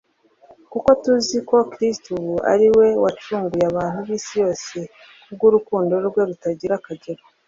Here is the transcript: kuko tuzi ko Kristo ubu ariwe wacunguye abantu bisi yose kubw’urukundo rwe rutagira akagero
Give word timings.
kuko 0.71 0.89
tuzi 1.03 1.37
ko 1.49 1.57
Kristo 1.71 2.07
ubu 2.19 2.33
ariwe 2.51 2.87
wacunguye 3.03 3.65
abantu 3.71 3.99
bisi 4.07 4.33
yose 4.43 4.75
kubw’urukundo 5.23 5.93
rwe 6.07 6.21
rutagira 6.29 6.73
akagero 6.77 7.23